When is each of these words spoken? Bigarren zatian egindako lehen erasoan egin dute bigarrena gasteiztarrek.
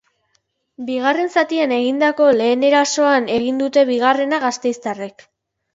Bigarren 0.87 1.29
zatian 1.41 1.75
egindako 1.77 2.31
lehen 2.41 2.67
erasoan 2.71 3.31
egin 3.39 3.65
dute 3.65 3.87
bigarrena 3.95 4.45
gasteiztarrek. 4.49 5.31